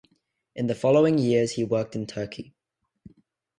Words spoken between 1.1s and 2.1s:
years he worked in